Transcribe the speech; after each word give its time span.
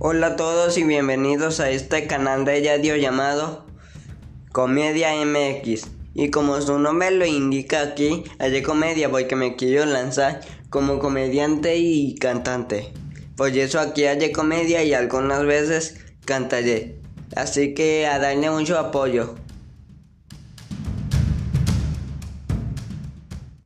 Hola 0.00 0.28
a 0.28 0.36
todos 0.36 0.78
y 0.78 0.84
bienvenidos 0.84 1.58
a 1.58 1.70
este 1.70 2.06
canal 2.06 2.44
de 2.44 2.62
radio 2.62 2.94
llamado 2.94 3.66
Comedia 4.52 5.08
MX. 5.26 5.88
Y 6.14 6.30
como 6.30 6.60
su 6.60 6.78
nombre 6.78 7.10
lo 7.10 7.26
indica 7.26 7.82
aquí, 7.82 8.22
haré 8.38 8.62
comedia 8.62 9.10
porque 9.10 9.34
me 9.34 9.56
quiero 9.56 9.86
lanzar 9.86 10.38
como 10.70 11.00
comediante 11.00 11.78
y 11.78 12.14
cantante. 12.14 12.92
Por 13.36 13.48
eso 13.48 13.80
aquí 13.80 14.04
haré 14.04 14.30
comedia 14.30 14.84
y 14.84 14.94
algunas 14.94 15.44
veces 15.44 15.98
cantaré. 16.24 17.00
Así 17.34 17.74
que 17.74 18.06
a 18.06 18.20
darle 18.20 18.50
mucho 18.50 18.78
apoyo. 18.78 19.34